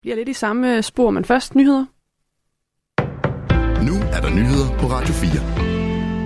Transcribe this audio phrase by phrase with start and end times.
[0.00, 1.86] bliver lidt i samme øh, spor, men først nyheder.
[3.84, 5.79] Nu er der nyheder på Radio 4.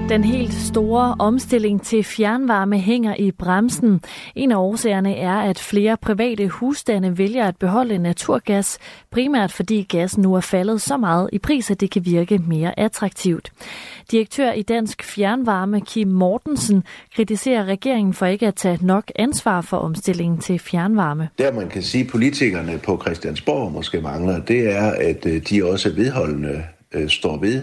[0.09, 4.01] Den helt store omstilling til fjernvarme hænger i bremsen.
[4.35, 8.79] En af årsagerne er, at flere private husstande vælger at beholde naturgas,
[9.11, 12.79] primært fordi gassen nu er faldet så meget i pris, at det kan virke mere
[12.79, 13.53] attraktivt.
[14.11, 16.85] Direktør i Dansk Fjernvarme, Kim Mortensen,
[17.17, 21.29] kritiserer regeringen for ikke at tage nok ansvar for omstillingen til fjernvarme.
[21.39, 25.65] Der man kan sige, at politikerne på Christiansborg måske mangler, det er, at øh, de
[25.65, 26.65] også vedholdende
[26.95, 27.63] øh, står ved,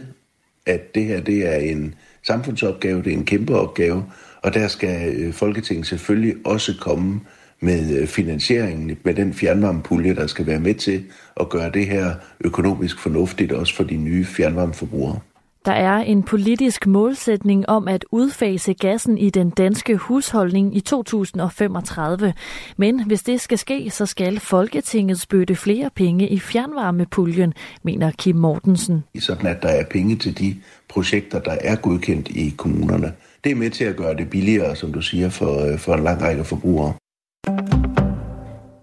[0.65, 4.05] at det her det er en samfundsopgave, det er en kæmpe opgave,
[4.41, 7.21] og der skal øh, Folketinget selvfølgelig også komme
[7.59, 11.03] med øh, finansieringen, med den fjernvarmepulje, der skal være med til
[11.39, 15.19] at gøre det her økonomisk fornuftigt, også for de nye fjernvarmeforbrugere.
[15.65, 22.33] Der er en politisk målsætning om at udfase gassen i den danske husholdning i 2035.
[22.77, 28.35] Men hvis det skal ske, så skal Folketinget spytte flere penge i fjernvarmepuljen, mener Kim
[28.35, 29.03] Mortensen.
[29.19, 30.55] Sådan at der er penge til de
[30.89, 33.13] projekter, der er godkendt i kommunerne.
[33.43, 36.03] Det er med til at gøre det billigere, som du siger, for, øh, for en
[36.03, 36.93] lang række forbrugere.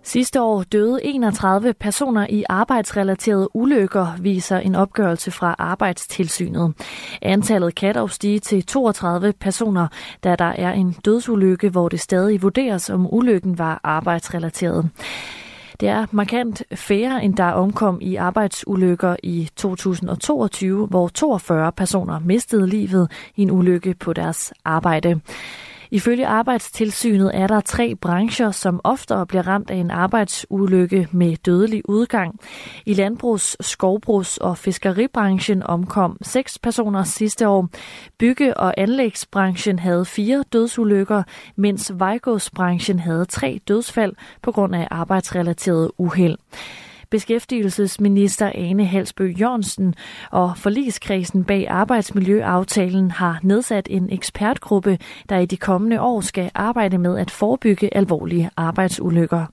[0.09, 6.75] Sidste år døde 31 personer i arbejdsrelaterede ulykker, viser en opgørelse fra Arbejdstilsynet.
[7.23, 9.89] Antallet kan dog stige til 32 personer,
[10.25, 14.91] da der er en dødsulykke, hvor det stadig vurderes, om ulykken var arbejdsrelateret.
[15.81, 22.67] Det er markant færre, end der omkom i arbejdsulykker i 2022, hvor 42 personer mistede
[22.67, 25.21] livet i en ulykke på deres arbejde.
[25.91, 31.89] Ifølge Arbejdstilsynet er der tre brancher, som oftere bliver ramt af en arbejdsulykke med dødelig
[31.89, 32.41] udgang.
[32.87, 37.69] I landbrugs-, skovbrugs- og fiskeribranchen omkom seks personer sidste år.
[38.19, 41.23] Bygge- og anlægsbranchen havde fire dødsulykker,
[41.57, 46.39] mens vejgårdsbranchen havde tre dødsfald på grund af arbejdsrelateret uheld.
[47.11, 49.95] Beskæftigelsesminister Ane Halsbø Jørgensen
[50.31, 54.99] og forligskredsen bag arbejdsmiljøaftalen har nedsat en ekspertgruppe,
[55.29, 59.47] der i de kommende år skal arbejde med at forebygge alvorlige arbejdsulykker.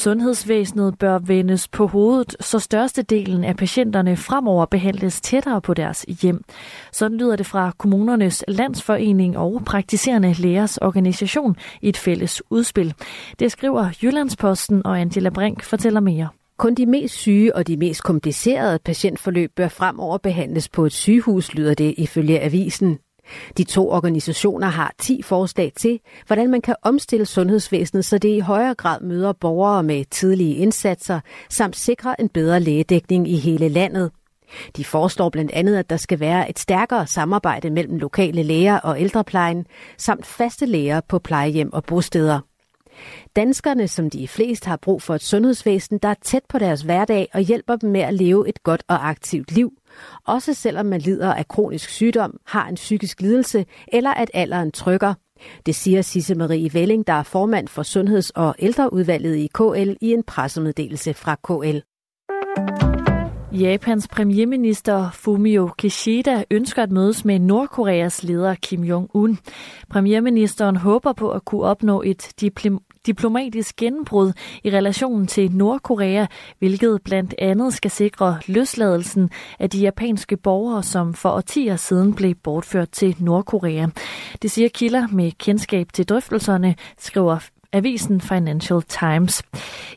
[0.00, 6.44] Sundhedsvæsenet bør vendes på hovedet, så størstedelen af patienterne fremover behandles tættere på deres hjem.
[6.92, 12.94] Sådan lyder det fra kommunernes landsforening og praktiserende lægers organisation i et fælles udspil.
[13.38, 16.28] Det skriver Jyllandsposten, og Angela Brink fortæller mere.
[16.58, 21.54] Kun de mest syge og de mest komplicerede patientforløb bør fremover behandles på et sygehus,
[21.54, 22.98] lyder det ifølge avisen.
[23.56, 28.40] De to organisationer har 10 forslag til, hvordan man kan omstille sundhedsvæsenet, så det i
[28.40, 31.20] højere grad møder borgere med tidlige indsatser,
[31.50, 34.10] samt sikre en bedre lægedækning i hele landet.
[34.76, 39.00] De foreslår blandt andet, at der skal være et stærkere samarbejde mellem lokale læger og
[39.00, 39.66] ældreplejen,
[39.98, 42.49] samt faste læger på plejehjem og bosteder.
[43.36, 47.28] Danskerne, som de flest har brug for et sundhedsvæsen, der er tæt på deres hverdag
[47.32, 49.72] og hjælper dem med at leve et godt og aktivt liv,
[50.26, 55.14] også selvom man lider af kronisk sygdom, har en psykisk lidelse eller at alderen trykker.
[55.66, 60.12] Det siger Sisse Marie Velling, der er formand for Sundheds- og ældreudvalget i KL i
[60.12, 61.78] en pressemeddelelse fra KL.
[63.52, 69.36] Japans premierminister Fumio Kishida ønsker at mødes med Nordkoreas leder Kim Jong-un.
[69.88, 72.18] Premierministeren håber på at kunne opnå et
[73.06, 74.32] diplomatisk gennembrud
[74.64, 76.26] i relationen til Nordkorea,
[76.58, 82.34] hvilket blandt andet skal sikre løsladelsen af de japanske borgere, som for årtier siden blev
[82.34, 83.86] bortført til Nordkorea.
[84.42, 87.38] Det siger kilder med kendskab til drøftelserne, skriver
[87.72, 89.42] avisen Financial Times.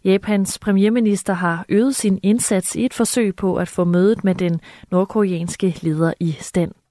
[0.03, 4.61] Japans premierminister har øget sin indsats i et forsøg på at få mødet med den
[4.91, 6.82] nordkoreanske leder i stand.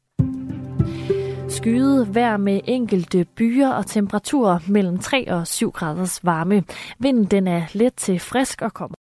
[1.53, 6.63] Skyet vejr med enkelte byer og temperaturer mellem 3 og 7 graders varme.
[6.99, 8.95] Vinden den er let til frisk og kommer